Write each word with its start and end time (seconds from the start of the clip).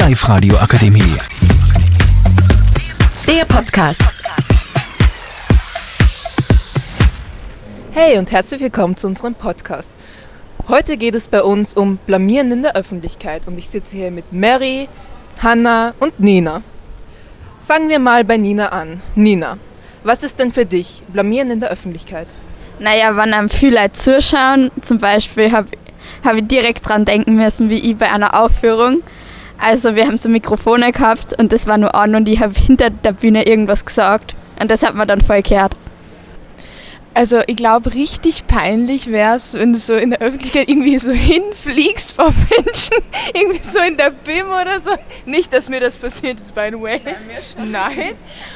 Live 0.00 0.26
Radio 0.30 0.56
Akademie. 0.56 1.14
Der 3.28 3.44
Podcast. 3.44 4.02
Hey 7.90 8.16
und 8.16 8.32
herzlich 8.32 8.62
willkommen 8.62 8.96
zu 8.96 9.08
unserem 9.08 9.34
Podcast. 9.34 9.92
Heute 10.68 10.96
geht 10.96 11.14
es 11.14 11.28
bei 11.28 11.42
uns 11.42 11.74
um 11.74 11.98
Blamieren 12.06 12.50
in 12.50 12.62
der 12.62 12.76
Öffentlichkeit 12.76 13.46
und 13.46 13.58
ich 13.58 13.68
sitze 13.68 13.94
hier 13.94 14.10
mit 14.10 14.32
Mary, 14.32 14.88
Hanna 15.42 15.92
und 16.00 16.18
Nina. 16.18 16.62
Fangen 17.68 17.90
wir 17.90 17.98
mal 17.98 18.24
bei 18.24 18.38
Nina 18.38 18.70
an. 18.70 19.02
Nina, 19.14 19.58
was 20.02 20.22
ist 20.22 20.38
denn 20.38 20.50
für 20.50 20.64
dich 20.64 21.02
Blamieren 21.08 21.50
in 21.50 21.60
der 21.60 21.68
Öffentlichkeit? 21.68 22.28
Naja, 22.78 23.14
wenn 23.18 23.34
einem 23.34 23.50
viele 23.50 23.82
Leute 23.82 23.92
zuschauen, 23.92 24.70
zum 24.80 24.96
Beispiel 24.96 25.52
habe 25.52 25.68
hab 26.24 26.36
ich 26.36 26.46
direkt 26.46 26.88
dran 26.88 27.04
denken 27.04 27.36
müssen, 27.36 27.68
wie 27.68 27.90
ich 27.90 27.98
bei 27.98 28.10
einer 28.10 28.40
Aufführung. 28.40 29.02
Also 29.60 29.94
wir 29.94 30.06
haben 30.06 30.16
so 30.16 30.30
Mikrofone 30.30 30.90
gehabt 30.90 31.38
und 31.38 31.52
das 31.52 31.66
war 31.66 31.76
nur 31.76 31.94
an 31.94 32.14
und 32.14 32.28
ich 32.28 32.40
habe 32.40 32.54
hinter 32.58 32.88
der 32.88 33.12
Bühne 33.12 33.46
irgendwas 33.46 33.84
gesagt 33.84 34.34
und 34.58 34.70
das 34.70 34.82
hat 34.82 34.94
man 34.94 35.06
dann 35.06 35.20
voll 35.20 35.42
gehört. 35.42 35.76
Also 37.12 37.40
ich 37.46 37.56
glaube, 37.56 37.92
richtig 37.92 38.46
peinlich 38.46 39.10
wäre 39.10 39.36
es, 39.36 39.54
wenn 39.54 39.72
du 39.72 39.78
so 39.78 39.94
in 39.96 40.10
der 40.10 40.20
Öffentlichkeit 40.20 40.68
irgendwie 40.68 40.98
so 40.98 41.10
hinfliegst 41.12 42.12
vor 42.12 42.26
Menschen, 42.26 42.96
irgendwie 43.34 43.68
so 43.68 43.80
in 43.80 43.96
der 43.96 44.10
BIM 44.10 44.46
oder 44.46 44.78
so. 44.78 44.90
Nicht, 45.26 45.52
dass 45.52 45.68
mir 45.68 45.80
das 45.80 45.96
passiert 45.96 46.40
ist, 46.40 46.54
by 46.54 46.68
the 46.70 46.80
way. 46.80 47.00
Nein, 47.04 47.70
Nein. 47.72 48.14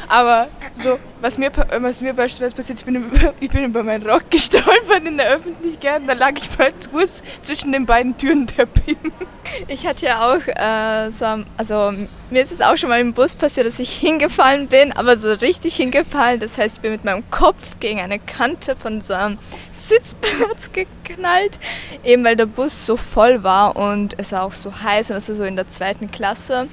aber 0.08 0.48
so, 0.72 0.98
was 1.20 1.36
mir, 1.36 1.50
was 1.78 2.00
mir 2.00 2.14
beispielsweise 2.14 2.54
passiert, 2.54 2.78
ich 2.78 2.84
bin, 2.84 2.94
über, 2.96 3.34
ich 3.40 3.50
bin 3.50 3.64
über 3.64 3.82
meinen 3.82 4.08
Rock 4.08 4.30
gestolpert 4.30 5.04
in 5.04 5.16
der 5.16 5.30
Öffentlichkeit 5.30 6.02
und 6.02 6.06
da 6.06 6.12
lag 6.12 6.32
ich 6.36 6.48
bald 6.50 6.90
kurz 6.92 7.22
zwischen 7.42 7.72
den 7.72 7.86
beiden 7.86 8.16
Türen 8.16 8.46
der 8.56 8.66
BIM. 8.66 8.96
Ich 9.68 9.86
hatte 9.86 10.06
ja 10.06 10.32
auch 10.32 10.46
äh, 10.46 11.10
so, 11.10 11.44
also 11.56 11.92
mir 12.34 12.42
ist 12.42 12.50
es 12.50 12.60
auch 12.60 12.76
schon 12.76 12.90
mal 12.90 13.00
im 13.00 13.12
Bus 13.12 13.36
passiert, 13.36 13.64
dass 13.64 13.78
ich 13.78 13.92
hingefallen 13.92 14.66
bin, 14.66 14.90
aber 14.90 15.16
so 15.16 15.32
richtig 15.32 15.76
hingefallen. 15.76 16.40
Das 16.40 16.58
heißt, 16.58 16.76
ich 16.76 16.82
bin 16.82 16.90
mit 16.90 17.04
meinem 17.04 17.30
Kopf 17.30 17.78
gegen 17.78 18.00
eine 18.00 18.18
Kante 18.18 18.74
von 18.74 19.00
so 19.00 19.14
einem 19.14 19.38
Sitzplatz 19.70 20.72
geknallt, 20.72 21.60
eben 22.02 22.24
weil 22.24 22.34
der 22.34 22.46
Bus 22.46 22.86
so 22.86 22.96
voll 22.96 23.44
war 23.44 23.76
und 23.76 24.18
es 24.18 24.32
war 24.32 24.42
auch 24.42 24.52
so 24.52 24.72
heiß 24.82 25.10
und 25.10 25.14
das 25.14 25.28
war 25.28 25.36
so 25.36 25.44
in 25.44 25.54
der 25.54 25.70
zweiten 25.70 26.10
Klasse. 26.10 26.68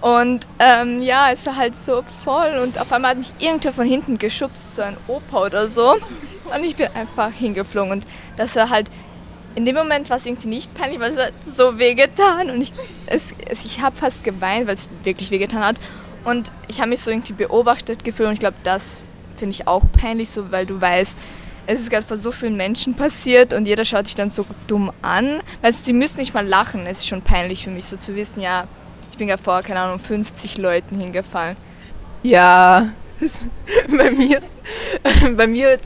Und 0.00 0.48
ähm, 0.58 1.00
ja, 1.00 1.30
es 1.30 1.46
war 1.46 1.54
halt 1.54 1.76
so 1.76 2.02
voll 2.24 2.58
und 2.60 2.80
auf 2.80 2.92
einmal 2.92 3.12
hat 3.12 3.18
mich 3.18 3.32
irgendwer 3.38 3.72
von 3.72 3.86
hinten 3.86 4.18
geschubst, 4.18 4.74
so 4.74 4.82
ein 4.82 4.96
Opa 5.06 5.44
oder 5.44 5.68
so. 5.68 5.92
Und 5.92 6.64
ich 6.64 6.74
bin 6.74 6.88
einfach 6.94 7.30
hingeflogen 7.30 7.92
und 7.92 8.06
das 8.36 8.56
war 8.56 8.70
halt 8.70 8.90
in 9.54 9.64
dem 9.64 9.74
Moment 9.74 10.10
war 10.10 10.18
es 10.18 10.26
irgendwie 10.26 10.48
nicht 10.48 10.72
peinlich, 10.74 11.00
weil 11.00 11.12
es 11.12 11.18
hat 11.18 11.32
so 11.44 11.78
wehgetan 11.78 12.50
und 12.50 12.60
ich, 12.60 12.72
es, 13.06 13.34
es, 13.48 13.64
ich 13.64 13.80
habe 13.80 13.96
fast 13.96 14.22
geweint, 14.22 14.66
weil 14.66 14.74
es 14.74 14.88
wirklich 15.02 15.30
wehgetan 15.30 15.64
hat. 15.64 15.76
Und 16.24 16.52
ich 16.68 16.80
habe 16.80 16.90
mich 16.90 17.00
so 17.00 17.10
irgendwie 17.10 17.32
beobachtet 17.32 18.04
gefühlt 18.04 18.28
und 18.28 18.34
ich 18.34 18.40
glaube, 18.40 18.58
das 18.62 19.04
finde 19.36 19.54
ich 19.54 19.66
auch 19.66 19.82
peinlich, 19.92 20.28
so 20.28 20.52
weil 20.52 20.66
du 20.66 20.80
weißt, 20.80 21.16
es 21.66 21.80
ist 21.80 21.90
gerade 21.90 22.04
vor 22.04 22.16
so 22.16 22.32
vielen 22.32 22.56
Menschen 22.56 22.94
passiert 22.94 23.52
und 23.52 23.66
jeder 23.66 23.84
schaut 23.84 24.06
dich 24.06 24.14
dann 24.14 24.30
so 24.30 24.44
dumm 24.66 24.92
an. 25.02 25.40
Weißt 25.62 25.80
du, 25.80 25.84
sie 25.86 25.92
müssen 25.92 26.18
nicht 26.18 26.34
mal 26.34 26.46
lachen. 26.46 26.86
Es 26.86 26.98
ist 26.98 27.06
schon 27.06 27.22
peinlich 27.22 27.64
für 27.64 27.70
mich, 27.70 27.84
so 27.84 27.96
zu 27.96 28.14
wissen, 28.16 28.40
ja, 28.40 28.66
ich 29.10 29.18
bin 29.18 29.28
gerade 29.28 29.42
vor, 29.42 29.62
keine 29.62 29.80
Ahnung, 29.80 29.98
50 29.98 30.58
Leuten 30.58 30.98
hingefallen. 30.98 31.56
Ja, 32.22 32.88
bei 33.96 34.10
mir, 34.10 34.40
bei 35.36 35.46
mir 35.46 35.78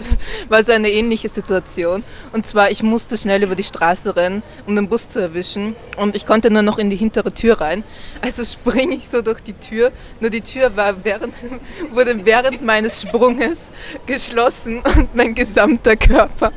war 0.48 0.60
es 0.60 0.70
eine 0.70 0.90
ähnliche 0.90 1.28
Situation. 1.28 2.04
Und 2.32 2.46
zwar, 2.46 2.70
ich 2.70 2.82
musste 2.82 3.16
schnell 3.16 3.42
über 3.42 3.54
die 3.54 3.62
Straße 3.62 4.16
rennen, 4.16 4.42
um 4.66 4.76
den 4.76 4.88
Bus 4.88 5.10
zu 5.10 5.20
erwischen. 5.20 5.76
Und 5.96 6.14
ich 6.16 6.26
konnte 6.26 6.50
nur 6.50 6.62
noch 6.62 6.78
in 6.78 6.90
die 6.90 6.96
hintere 6.96 7.32
Tür 7.32 7.60
rein. 7.60 7.84
Also 8.20 8.44
springe 8.44 8.96
ich 8.96 9.08
so 9.08 9.22
durch 9.22 9.40
die 9.40 9.54
Tür. 9.54 9.92
Nur 10.20 10.30
die 10.30 10.40
Tür 10.40 10.76
war 10.76 11.04
während, 11.04 11.34
wurde 11.92 12.24
während 12.24 12.62
meines 12.62 13.02
Sprunges 13.02 13.70
geschlossen 14.06 14.82
und 14.96 15.14
mein 15.14 15.34
gesamter 15.34 15.96
Körper 15.96 16.52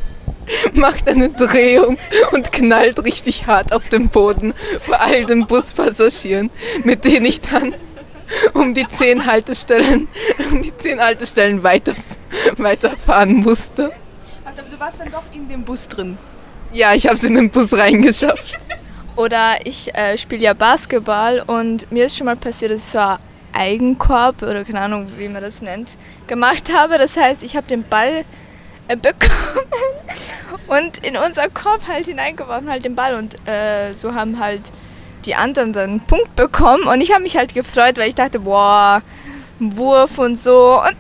macht 0.74 1.10
eine 1.10 1.30
Drehung 1.30 1.98
und 2.32 2.52
knallt 2.52 3.04
richtig 3.04 3.48
hart 3.48 3.74
auf 3.74 3.90
den 3.90 4.10
Boden 4.10 4.54
vor 4.82 5.00
all 5.00 5.26
den 5.26 5.48
Buspassagieren, 5.48 6.50
mit 6.84 7.06
denen 7.06 7.26
ich 7.26 7.42
dann 7.42 7.76
um 8.54 8.74
die 8.74 8.88
zehn 8.88 9.26
Haltestellen, 9.26 10.08
um 10.52 10.62
die 10.62 10.76
zehn 10.78 11.00
Haltestellen 11.00 11.64
weiter, 11.64 11.94
weiterfahren 12.58 13.38
musste. 13.38 13.92
Aber 14.46 14.62
du 14.62 14.80
warst 14.80 15.00
dann 15.00 15.12
doch 15.12 15.24
in 15.34 15.48
dem 15.50 15.64
Bus 15.64 15.88
drin. 15.88 16.18
Ja, 16.74 16.94
ich 16.94 17.06
habe 17.06 17.16
es 17.16 17.24
in 17.24 17.36
den 17.36 17.50
Bus 17.50 17.74
reingeschafft. 17.74 18.58
Oder 19.16 19.66
ich 19.66 19.94
äh, 19.96 20.18
spiele 20.18 20.44
ja 20.44 20.54
Basketball 20.54 21.44
und 21.46 21.92
mir 21.92 22.06
ist 22.06 22.18
schon 22.18 22.26
mal 22.26 22.36
passiert, 22.36 22.72
dass 22.72 22.82
ich 22.86 22.92
so 22.92 23.00
einen 23.00 23.20
Eigenkorb 23.52 24.44
oder 24.44 24.64
keine 24.64 24.82
Ahnung, 24.82 25.08
wie 25.18 25.28
man 25.28 25.42
das 25.42 25.62
nennt, 25.62 25.98
gemacht 26.28 26.72
habe. 26.72 26.98
Das 26.98 27.18
heißt, 27.18 27.42
ich 27.42 27.56
habe 27.56 27.68
den 27.68 27.84
Ball 27.84 28.26
äh, 28.88 28.96
bekommen 28.96 29.68
und 30.68 31.00
in 31.00 31.18
unser 31.18 31.50
Korb 31.50 31.88
halt 31.88 32.06
hineingeworfen, 32.06 32.70
halt 32.70 32.86
den 32.86 32.96
Ball. 32.96 33.16
Und 33.16 33.36
äh, 33.48 33.94
so 33.94 34.14
haben 34.14 34.40
halt 34.40 34.62
die 35.26 35.36
anderen 35.36 35.74
dann 35.74 35.90
einen 35.90 36.00
Punkt 36.00 36.36
bekommen 36.36 36.84
und 36.84 37.02
ich 37.02 37.12
habe 37.12 37.24
mich 37.24 37.36
halt 37.36 37.54
gefreut, 37.54 37.98
weil 37.98 38.10
ich 38.10 38.16
dachte, 38.16 38.40
boah, 38.40 39.02
Wurf 39.60 40.20
und 40.20 40.38
so. 40.38 40.82
Und 40.82 40.96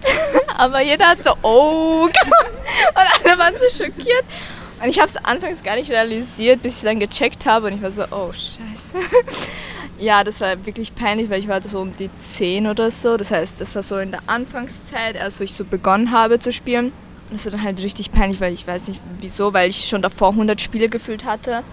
aber 0.58 0.82
jeder 0.82 1.08
hat 1.08 1.24
so, 1.24 1.34
oh, 1.44 2.06
und 2.06 2.16
alle 2.96 3.38
waren 3.38 3.54
so 3.54 3.84
schockiert. 3.84 4.26
Und 4.82 4.90
ich 4.90 5.00
habe 5.00 5.08
es 5.08 5.18
anfangs 5.18 5.64
gar 5.64 5.76
nicht 5.76 5.90
realisiert, 5.90 6.62
bis 6.62 6.78
ich 6.78 6.84
dann 6.84 7.00
gecheckt 7.00 7.46
habe 7.46 7.68
und 7.68 7.74
ich 7.74 7.82
war 7.82 7.92
so, 7.92 8.04
oh, 8.12 8.32
scheiße. 8.32 8.98
Ja, 10.00 10.24
das 10.24 10.42
war 10.42 10.64
wirklich 10.66 10.94
peinlich, 10.94 11.28
weil 11.32 11.40
ich 11.40 11.48
war 11.48 11.60
so 11.64 11.80
um 11.80 11.92
die 11.92 12.12
10 12.16 12.68
oder 12.68 12.92
so. 12.92 13.18
Das 13.18 13.32
heißt, 13.32 13.60
das 13.60 13.74
war 13.74 13.82
so 13.82 13.98
in 13.98 14.12
der 14.12 14.22
Anfangszeit, 14.28 15.18
als 15.18 15.40
ich 15.42 15.54
so 15.54 15.64
begonnen 15.64 16.12
habe 16.12 16.40
zu 16.40 16.54
spielen. 16.54 16.92
Das 17.32 17.46
war 17.46 17.52
dann 17.52 17.64
halt 17.64 17.82
richtig 17.82 18.12
peinlich, 18.12 18.40
weil 18.40 18.54
ich 18.54 18.68
weiß 18.68 18.90
nicht 18.90 19.02
wieso, 19.20 19.54
weil 19.54 19.72
ich 19.72 19.88
schon 19.88 20.04
davor 20.04 20.30
100 20.30 20.62
Spiele 20.62 20.88
gefühlt 20.88 21.26
hatte. 21.26 21.64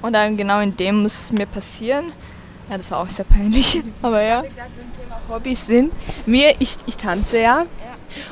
Und 0.00 0.14
dann 0.14 0.38
genau 0.38 0.60
in 0.60 0.76
dem 0.76 1.02
muss 1.02 1.24
es 1.24 1.32
mir 1.32 1.46
passieren. 1.46 2.12
Ja, 2.70 2.78
das 2.78 2.90
war 2.90 3.00
auch 3.00 3.08
sehr 3.08 3.26
peinlich. 3.26 3.82
Aber 4.02 4.22
ja. 4.22 4.42
Thema 4.42 5.20
Hobbys 5.28 5.66
sind. 5.66 5.92
Mir, 6.24 6.54
ich, 6.60 6.76
ich 6.86 6.96
tanze 6.96 7.40
ja. 7.40 7.66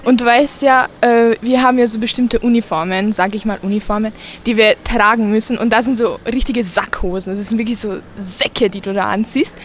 Und 0.05 0.21
du 0.21 0.25
weißt 0.25 0.63
ja, 0.63 0.89
äh, 1.01 1.37
wir 1.41 1.63
haben 1.63 1.79
ja 1.79 1.87
so 1.87 1.99
bestimmte 1.99 2.39
Uniformen, 2.39 3.13
sage 3.13 3.37
ich 3.37 3.45
mal 3.45 3.59
Uniformen, 3.63 4.13
die 4.47 4.57
wir 4.57 4.77
tragen 4.85 5.31
müssen. 5.31 5.59
Und 5.59 5.73
da 5.73 5.83
sind 5.83 5.97
so 5.97 6.19
richtige 6.27 6.65
Sackhosen. 6.65 7.35
Das 7.35 7.49
sind 7.49 7.59
wirklich 7.59 7.79
so 7.79 7.99
Säcke, 8.23 8.71
die 8.71 8.81
du 8.81 8.93
da 8.93 9.11
anziehst. 9.11 9.57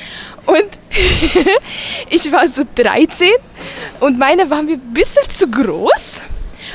Und 0.45 0.79
ich 2.09 2.31
war 2.31 2.47
so 2.47 2.63
13 2.75 3.29
und 3.99 4.17
meine 4.17 4.49
waren 4.49 4.65
mir 4.65 4.75
ein 4.75 4.93
bisschen 4.93 5.29
zu 5.29 5.47
groß. 5.49 6.16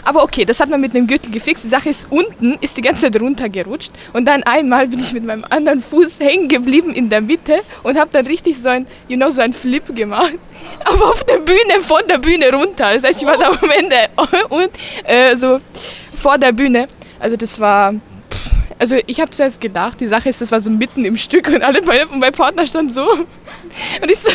Aber 0.05 0.23
okay, 0.23 0.45
das 0.45 0.61
hat 0.61 0.69
man 0.69 0.81
mit 0.81 0.95
einem 0.95 1.07
Gürtel 1.07 1.31
gefixt. 1.31 1.65
Die 1.65 1.69
Sache 1.69 1.89
ist, 1.89 2.07
unten 2.11 2.55
ist 2.61 2.77
die 2.77 2.81
ganze 2.81 3.03
Zeit 3.03 3.21
runtergerutscht. 3.21 3.93
Und 4.13 4.27
dann 4.27 4.43
einmal 4.43 4.89
bin 4.89 4.99
ich 4.99 5.13
mit 5.13 5.25
meinem 5.25 5.45
anderen 5.49 5.81
Fuß 5.81 6.21
hängen 6.21 6.49
geblieben 6.49 6.93
in 6.93 7.09
der 7.09 7.21
Mitte 7.21 7.61
und 7.83 7.99
habe 7.99 8.11
dann 8.13 8.27
richtig 8.27 8.59
so 8.59 8.69
ein, 8.69 8.87
you 9.09 9.17
know, 9.17 9.31
so 9.31 9.41
ein 9.41 9.53
Flip 9.53 9.95
gemacht. 9.95 10.35
Aber 10.85 11.11
auf 11.11 11.25
der 11.25 11.39
Bühne, 11.39 11.81
von 11.83 12.03
der 12.09 12.19
Bühne 12.19 12.53
runter. 12.53 12.95
Das 12.95 13.05
heißt, 13.05 13.23
ich 13.23 13.27
war 13.27 13.39
da 13.39 13.51
am 13.51 13.71
Ende 13.71 13.97
und 14.49 14.71
äh, 15.05 15.37
so 15.37 15.61
vor 16.15 16.39
der 16.39 16.53
Bühne. 16.53 16.89
Also 17.21 17.37
das 17.37 17.61
war 17.61 17.95
also 18.83 18.97
ich 19.07 19.21
habe 19.21 19.31
zuerst 19.31 19.61
gedacht, 19.61 20.01
die 20.01 20.09
Sache 20.09 20.29
ist, 20.29 20.41
das 20.41 20.51
war 20.51 20.61
so 20.61 20.69
mitten 20.69 21.05
im 21.05 21.17
Stück 21.17 21.47
und 21.47 21.63
alle 21.63 21.83
meine, 21.83 22.09
und 22.09 22.19
mein 22.19 22.33
Partner 22.33 22.67
stand 22.67 22.93
so. 22.93 23.09
Und 24.03 24.11
ich 24.11 24.19
so. 24.19 24.29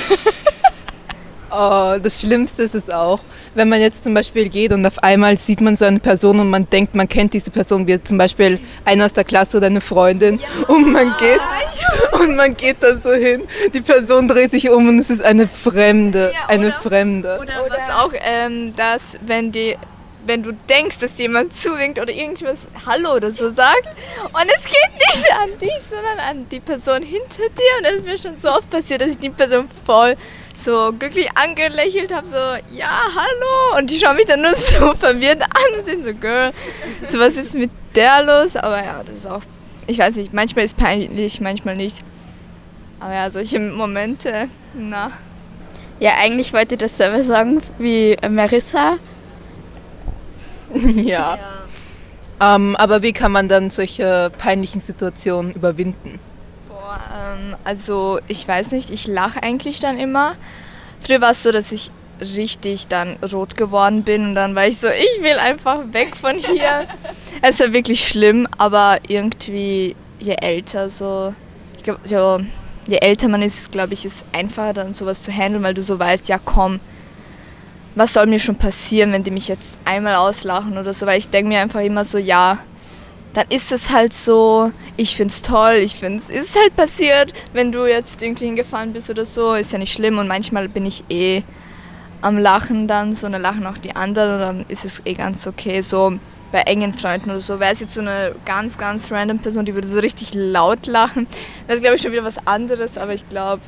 Oh, 1.52 1.98
das 2.02 2.22
Schlimmste 2.22 2.64
ist 2.64 2.74
es 2.74 2.90
auch, 2.90 3.20
wenn 3.58 3.70
man 3.70 3.82
jetzt 3.82 4.04
zum 4.04 4.14
Beispiel 4.14 4.50
geht 4.50 4.72
und 4.72 4.86
auf 4.86 5.04
einmal 5.04 5.38
sieht 5.38 5.62
man 5.62 5.76
so 5.76 5.86
eine 5.86 6.00
Person 6.00 6.40
und 6.40 6.50
man 6.50 6.70
denkt, 6.70 6.96
man 6.96 7.10
kennt 7.10 7.34
diese 7.34 7.52
Person, 7.52 7.88
wie 7.88 8.02
zum 8.02 8.18
Beispiel 8.18 8.60
einer 8.86 9.06
aus 9.06 9.14
der 9.14 9.24
Klasse 9.24 9.58
oder 9.58 9.66
eine 9.66 9.82
Freundin 9.82 10.40
ja. 10.40 10.68
und 10.68 10.92
man 10.92 11.14
geht 11.18 11.42
und 12.22 12.36
man 12.36 12.56
geht 12.56 12.78
da 12.82 12.96
so 12.96 13.14
hin, 13.14 13.44
die 13.74 13.82
Person 13.82 14.28
dreht 14.28 14.52
sich 14.52 14.70
um 14.70 14.88
und 14.88 15.00
es 15.00 15.10
ist 15.10 15.24
eine 15.24 15.48
Fremde, 15.48 16.32
ja, 16.34 16.48
eine 16.48 16.72
Fremde. 16.72 17.40
Oder, 17.42 17.66
oder 17.66 17.78
was 17.78 18.06
auch, 18.06 18.14
ähm, 18.24 18.76
dass 18.76 19.02
wenn 19.26 19.52
die 19.52 19.76
wenn 20.28 20.44
du 20.44 20.52
denkst, 20.52 20.98
dass 21.00 21.12
jemand 21.18 21.56
zuwinkt 21.56 22.00
oder 22.00 22.12
irgendwas 22.12 22.60
Hallo 22.86 23.16
oder 23.16 23.32
so 23.32 23.50
sagt 23.50 23.88
und 24.34 24.52
es 24.56 24.64
geht 24.66 24.94
nicht 24.94 25.32
an 25.42 25.58
dich, 25.60 25.80
sondern 25.90 26.20
an 26.20 26.50
die 26.50 26.60
Person 26.60 27.02
hinter 27.02 27.44
dir 27.44 27.78
und 27.78 27.84
das 27.84 27.94
ist 27.94 28.06
mir 28.06 28.18
schon 28.18 28.38
so 28.38 28.50
oft 28.50 28.70
passiert, 28.70 29.02
dass 29.02 29.12
ich 29.12 29.20
die 29.20 29.30
Person 29.30 29.70
voll 29.86 30.18
so 30.58 30.94
glücklich 30.94 31.30
angelächelt 31.36 32.14
habe, 32.14 32.26
so, 32.26 32.36
ja, 32.76 33.02
hallo. 33.16 33.78
Und 33.78 33.90
die 33.90 34.00
schauen 34.00 34.16
mich 34.16 34.26
dann 34.26 34.42
nur 34.42 34.52
so 34.56 34.96
verwirrt 34.96 35.42
an 35.42 35.80
und 35.80 35.86
sind 35.86 36.06
so, 36.06 36.14
Girl, 36.14 36.52
so 37.10 37.20
was 37.20 37.36
ist 37.36 37.56
mit 37.56 37.72
der 37.96 38.24
los? 38.24 38.56
Aber 38.56 38.84
ja, 38.84 39.04
das 39.04 39.16
ist 39.16 39.28
auch, 39.28 39.42
ich 39.88 40.00
weiß 40.00 40.16
nicht, 40.16 40.34
manchmal 40.34 40.66
ist 40.66 40.78
es 40.78 40.84
peinlich, 40.84 41.42
manchmal 41.42 41.76
nicht. 41.76 41.98
Aber 43.00 43.14
ja, 43.14 43.30
solche 43.30 43.60
Momente, 43.60 44.50
na. 44.74 45.12
Ja, 46.00 46.12
eigentlich 46.20 46.54
wollte 46.54 46.76
ich 46.76 46.80
das 46.80 46.98
selber 46.98 47.22
sagen 47.24 47.62
wie 47.78 48.16
Marissa. 48.30 48.98
ja. 50.74 51.38
ja. 51.38 52.56
Ähm, 52.56 52.76
aber 52.76 53.02
wie 53.02 53.14
kann 53.14 53.32
man 53.32 53.48
dann 53.48 53.70
solche 53.70 54.32
peinlichen 54.38 54.80
Situationen 54.80 55.54
überwinden? 55.54 56.20
Ähm, 57.38 57.56
also 57.64 58.20
ich 58.28 58.48
weiß 58.48 58.72
nicht, 58.72 58.90
ich 58.90 59.08
lache 59.08 59.42
eigentlich 59.44 59.80
dann 59.80 59.98
immer. 59.98 60.36
Früher 61.00 61.22
war 61.22 61.32
es 61.32 61.44
so, 61.44 61.52
dass 61.52 61.72
ich 61.72 61.92
richtig 62.20 62.88
dann 62.88 63.18
rot 63.32 63.56
geworden 63.56 64.04
bin 64.04 64.30
und 64.30 64.34
dann 64.34 64.56
war 64.56 64.68
ich 64.68 64.78
so, 64.78 64.88
ich 64.88 65.24
will 65.24 65.38
einfach 65.38 65.82
weg 65.92 66.16
von 66.16 66.36
hier. 66.36 66.88
es 67.42 67.52
ist 67.52 67.60
ja 67.60 67.74
wirklich 67.74 68.08
schlimm, 68.08 68.48
aber 68.58 69.00
irgendwie 69.08 69.96
je 70.20 70.36
älter 70.42 70.90
so, 70.90 71.34
ich 71.76 71.84
glaube, 71.84 72.00
so, 72.04 72.40
je 72.88 72.98
älter 72.98 73.28
man 73.28 73.44
ist, 73.44 73.72
glaube 73.72 73.94
ich, 73.94 74.04
ist 74.06 74.26
einfacher 74.32 74.74
dann 74.74 74.94
sowas 74.96 75.22
zu 75.22 75.32
handeln, 75.32 75.62
weil 75.62 75.76
du 75.76 75.84
so 75.84 76.00
weißt, 76.00 76.28
ja 76.28 76.40
komm, 76.44 76.80
was 77.94 78.14
soll 78.14 78.26
mir 78.26 78.40
schon 78.40 78.56
passieren, 78.56 79.12
wenn 79.12 79.24
die 79.24 79.32
mich 79.32 79.48
jetzt 79.48 79.78
einmal 79.86 80.16
auslachen 80.16 80.78
oder 80.78 80.94
so, 80.96 81.06
weil 81.06 81.20
ich 81.20 81.30
denke 81.30 81.50
mir 81.50 81.60
einfach 81.60 81.82
immer 81.82 82.04
so, 82.04 82.18
ja, 82.18 82.60
dann 83.38 83.46
ist 83.50 83.72
es 83.72 83.92
halt 83.92 84.14
so, 84.14 84.72
ich 84.96 85.16
finde 85.16 85.32
es 85.32 85.44
toll, 85.44 85.76
ich 85.76 85.96
finde 85.98 86.18
es 86.18 86.32
ist 86.32 86.56
halt 86.60 86.76
passiert, 86.76 87.36
wenn 87.54 87.72
du 87.72 87.86
jetzt 87.86 88.24
irgendwie 88.24 88.46
hingefallen 88.46 88.94
bist 88.94 89.12
oder 89.12 89.26
so, 89.26 89.54
ist 89.54 89.72
ja 89.72 89.78
nicht 89.78 89.94
schlimm 89.94 90.18
und 90.18 90.28
manchmal 90.28 90.68
bin 90.68 90.88
ich 90.88 91.04
eh 91.12 91.44
am 92.22 92.40
Lachen 92.40 92.88
dann, 92.88 93.14
so 93.14 93.30
dann 93.30 93.40
lachen 93.40 93.68
auch 93.68 93.78
die 93.78 93.96
anderen 93.96 94.34
und 94.34 94.40
dann 94.40 94.66
ist 94.70 94.86
es 94.86 95.04
eh 95.06 95.14
ganz 95.14 95.46
okay, 95.46 95.82
so 95.82 96.18
bei 96.52 96.62
engen 96.62 96.94
Freunden 96.94 97.30
oder 97.30 97.42
so. 97.42 97.60
Wäre 97.60 97.74
es 97.74 97.80
jetzt 97.80 97.94
so 97.94 98.02
eine 98.02 98.34
ganz, 98.44 98.80
ganz 98.80 99.12
random 99.12 99.38
Person, 99.38 99.66
die 99.66 99.76
würde 99.76 99.88
so 99.88 100.00
richtig 100.00 100.34
laut 100.34 100.88
lachen, 100.88 101.28
das 101.68 101.76
ist 101.76 101.82
glaube 101.84 101.98
ich 101.98 102.02
schon 102.02 102.14
wieder 102.14 102.24
was 102.24 102.40
anderes, 102.48 102.98
aber 102.98 103.14
ich 103.14 103.30
glaube, 103.30 103.62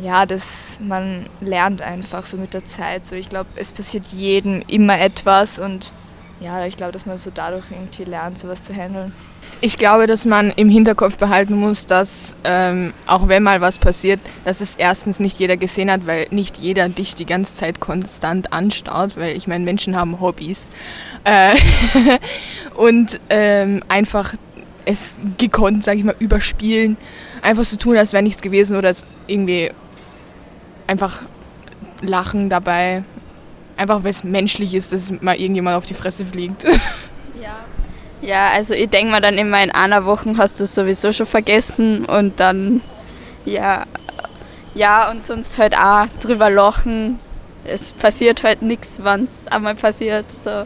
ja, 0.00 0.26
das, 0.26 0.80
man 0.82 1.26
lernt 1.40 1.80
einfach 1.80 2.26
so 2.26 2.36
mit 2.36 2.54
der 2.54 2.64
Zeit. 2.64 3.06
So, 3.06 3.14
ich 3.14 3.28
glaube, 3.28 3.50
es 3.54 3.72
passiert 3.72 4.06
jedem 4.08 4.62
immer 4.66 4.98
etwas 5.00 5.60
und 5.60 5.92
ja, 6.40 6.64
ich 6.66 6.76
glaube, 6.76 6.92
dass 6.92 7.06
man 7.06 7.18
so 7.18 7.30
dadurch 7.34 7.64
irgendwie 7.70 8.04
lernt, 8.04 8.38
sowas 8.38 8.62
zu 8.62 8.74
handeln. 8.74 9.12
Ich 9.60 9.76
glaube, 9.76 10.06
dass 10.06 10.24
man 10.24 10.50
im 10.50 10.68
Hinterkopf 10.68 11.18
behalten 11.18 11.54
muss, 11.54 11.86
dass 11.86 12.36
ähm, 12.44 12.92
auch 13.06 13.26
wenn 13.26 13.42
mal 13.42 13.60
was 13.60 13.78
passiert, 13.80 14.20
dass 14.44 14.60
es 14.60 14.76
erstens 14.76 15.18
nicht 15.18 15.38
jeder 15.38 15.56
gesehen 15.56 15.90
hat, 15.90 16.06
weil 16.06 16.28
nicht 16.30 16.58
jeder 16.58 16.88
dich 16.88 17.16
die 17.16 17.26
ganze 17.26 17.54
Zeit 17.54 17.80
konstant 17.80 18.52
anstarrt, 18.52 19.16
weil 19.16 19.36
ich 19.36 19.48
meine, 19.48 19.64
Menschen 19.64 19.96
haben 19.96 20.20
Hobbys. 20.20 20.70
Äh 21.24 21.56
und 22.76 23.20
ähm, 23.30 23.82
einfach 23.88 24.34
es 24.84 25.16
gekonnt, 25.38 25.82
sage 25.84 25.98
ich 25.98 26.04
mal, 26.04 26.14
überspielen, 26.18 26.96
einfach 27.42 27.64
so 27.64 27.76
tun, 27.76 27.96
als 27.96 28.12
wäre 28.12 28.22
nichts 28.22 28.42
gewesen 28.42 28.76
oder 28.76 28.94
irgendwie 29.26 29.70
einfach 30.86 31.20
lachen 32.00 32.48
dabei. 32.48 33.02
Einfach 33.78 34.02
weil 34.02 34.10
es 34.10 34.24
menschlich 34.24 34.74
ist, 34.74 34.92
dass 34.92 35.10
mal 35.22 35.36
irgendjemand 35.36 35.76
auf 35.76 35.86
die 35.86 35.94
Fresse 35.94 36.26
fliegt. 36.26 36.66
Ja. 37.40 37.60
Ja, 38.20 38.50
also 38.50 38.74
ich 38.74 38.88
denke 38.88 39.12
mir 39.12 39.20
dann 39.20 39.38
immer, 39.38 39.62
in 39.62 39.70
einer 39.70 40.04
Woche 40.04 40.34
hast 40.36 40.58
du 40.58 40.66
sowieso 40.66 41.12
schon 41.12 41.24
vergessen 41.24 42.04
und 42.04 42.40
dann, 42.40 42.80
ja, 43.44 43.84
ja, 44.74 45.08
und 45.08 45.22
sonst 45.22 45.56
halt 45.56 45.76
auch 45.76 46.06
drüber 46.20 46.50
lachen. 46.50 47.20
Es 47.64 47.92
passiert 47.92 48.42
halt 48.42 48.60
nichts, 48.60 49.04
wenn 49.04 49.24
es 49.24 49.46
einmal 49.46 49.76
passiert. 49.76 50.26
So. 50.32 50.64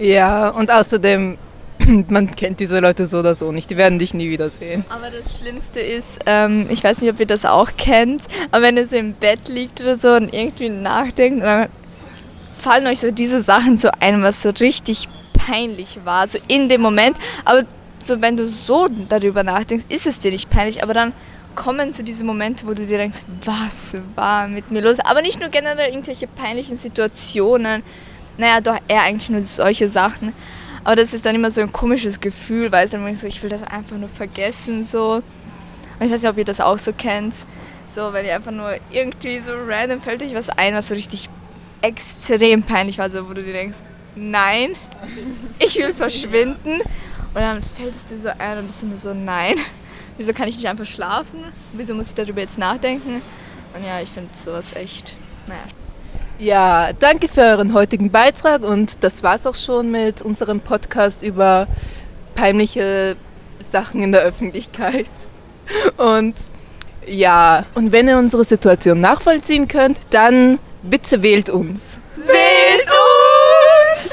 Ja, 0.00 0.48
und 0.48 0.68
außerdem, 0.72 1.38
man 2.08 2.34
kennt 2.34 2.58
diese 2.58 2.80
Leute 2.80 3.06
so 3.06 3.20
oder 3.20 3.36
so 3.36 3.52
nicht, 3.52 3.70
die 3.70 3.76
werden 3.76 4.00
dich 4.00 4.12
nie 4.12 4.30
wiedersehen. 4.30 4.84
Aber 4.88 5.10
das 5.10 5.38
Schlimmste 5.38 5.78
ist, 5.78 6.18
ähm, 6.26 6.66
ich 6.70 6.82
weiß 6.82 6.98
nicht, 6.98 7.12
ob 7.12 7.20
ihr 7.20 7.26
das 7.26 7.44
auch 7.44 7.70
kennt, 7.76 8.22
aber 8.50 8.62
wenn 8.62 8.76
ihr 8.76 8.86
so 8.86 8.96
im 8.96 9.12
Bett 9.12 9.48
liegt 9.48 9.80
oder 9.80 9.94
so 9.94 10.14
und 10.14 10.34
irgendwie 10.34 10.70
nachdenkt, 10.70 11.44
dann 11.44 11.68
fallen 12.64 12.86
euch 12.86 13.00
so 13.00 13.10
diese 13.10 13.42
Sachen 13.42 13.76
so 13.76 13.90
ein, 14.00 14.22
was 14.22 14.40
so 14.40 14.48
richtig 14.48 15.08
peinlich 15.34 15.98
war, 16.04 16.26
so 16.26 16.38
in 16.48 16.70
dem 16.70 16.80
Moment. 16.80 17.16
Aber 17.44 17.64
so, 17.98 18.22
wenn 18.22 18.38
du 18.38 18.48
so 18.48 18.88
darüber 19.08 19.42
nachdenkst, 19.44 19.84
ist 19.90 20.06
es 20.06 20.18
dir 20.18 20.30
nicht 20.30 20.48
peinlich, 20.48 20.82
aber 20.82 20.94
dann 20.94 21.12
kommen 21.54 21.92
zu 21.92 22.02
diese 22.02 22.24
Momente, 22.24 22.66
wo 22.66 22.72
du 22.72 22.86
dir 22.86 22.96
denkst, 22.96 23.18
was 23.44 23.94
war 24.14 24.48
mit 24.48 24.70
mir 24.70 24.80
los? 24.80 24.98
Aber 25.00 25.20
nicht 25.20 25.40
nur 25.40 25.50
generell 25.50 25.90
irgendwelche 25.90 26.26
peinlichen 26.26 26.78
Situationen, 26.78 27.82
naja, 28.38 28.60
doch 28.62 28.78
eher 28.88 29.02
eigentlich 29.02 29.28
nur 29.28 29.42
solche 29.42 29.86
Sachen. 29.86 30.32
Aber 30.84 30.96
das 30.96 31.12
ist 31.12 31.24
dann 31.26 31.34
immer 31.34 31.50
so 31.50 31.60
ein 31.60 31.72
komisches 31.72 32.18
Gefühl, 32.18 32.72
weil 32.72 32.86
es 32.86 32.92
dann 32.92 33.14
so, 33.14 33.26
ich 33.26 33.42
will 33.42 33.50
das 33.50 33.62
einfach 33.62 33.96
nur 33.96 34.08
vergessen, 34.08 34.86
so. 34.86 35.22
Und 36.00 36.06
ich 36.06 36.10
weiß 36.10 36.22
nicht, 36.22 36.30
ob 36.30 36.38
ihr 36.38 36.44
das 36.44 36.60
auch 36.60 36.78
so 36.78 36.92
kennt. 36.92 37.34
So, 37.88 38.12
wenn 38.12 38.24
ihr 38.24 38.34
einfach 38.34 38.50
nur 38.50 38.70
irgendwie 38.90 39.38
so 39.38 39.52
random 39.66 40.00
fällt 40.00 40.22
euch 40.22 40.34
was 40.34 40.48
ein, 40.48 40.74
was 40.74 40.88
so 40.88 40.94
richtig 40.94 41.28
extrem 41.84 42.62
peinlich 42.62 42.98
war, 42.98 43.10
so, 43.10 43.28
wo 43.28 43.34
du 43.34 43.42
dir 43.42 43.52
denkst, 43.52 43.78
nein, 44.16 44.74
ich 45.58 45.76
will 45.76 45.94
verschwinden. 45.94 46.80
Und 46.80 47.40
dann 47.40 47.62
fällt 47.62 47.94
es 47.94 48.06
dir 48.06 48.18
so 48.18 48.28
ein 48.38 48.58
und 48.58 48.66
bist 48.68 48.82
du 48.82 48.86
nur 48.86 48.98
so, 48.98 49.12
nein, 49.12 49.56
wieso 50.16 50.32
kann 50.32 50.48
ich 50.48 50.56
nicht 50.56 50.68
einfach 50.68 50.86
schlafen? 50.86 51.44
Wieso 51.72 51.94
muss 51.94 52.08
ich 52.08 52.14
darüber 52.14 52.40
jetzt 52.40 52.58
nachdenken? 52.58 53.20
Und 53.74 53.84
ja, 53.84 54.00
ich 54.00 54.08
finde 54.08 54.30
sowas 54.32 54.72
echt, 54.74 55.16
naja. 55.46 55.64
Ja, 56.38 56.92
danke 56.92 57.28
für 57.28 57.42
euren 57.42 57.74
heutigen 57.74 58.10
Beitrag 58.10 58.62
und 58.62 59.04
das 59.04 59.22
war's 59.22 59.46
auch 59.46 59.54
schon 59.54 59.90
mit 59.90 60.22
unserem 60.22 60.60
Podcast 60.60 61.22
über 61.22 61.68
peinliche 62.34 63.16
Sachen 63.60 64.02
in 64.02 64.12
der 64.12 64.22
Öffentlichkeit. 64.22 65.10
Und 65.96 66.34
ja, 67.06 67.66
und 67.74 67.92
wenn 67.92 68.08
ihr 68.08 68.18
unsere 68.18 68.44
Situation 68.44 69.00
nachvollziehen 69.00 69.68
könnt, 69.68 70.00
dann 70.10 70.58
bitte 70.84 71.22
wählt 71.22 71.50
uns. 71.50 71.98
Wählt 72.16 72.88
uns! 73.96 74.10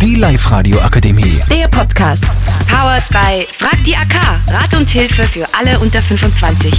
Die 0.00 0.16
Live-Radio 0.16 0.80
Akademie. 0.80 1.40
Der 1.50 1.68
Podcast. 1.68 2.24
Powered 2.68 3.08
by 3.10 3.46
Frag 3.52 3.82
die 3.84 3.96
AK. 3.96 4.14
Rat 4.48 4.74
und 4.74 4.90
Hilfe 4.90 5.22
für 5.24 5.46
alle 5.54 5.78
unter 5.78 6.02
25. 6.02 6.72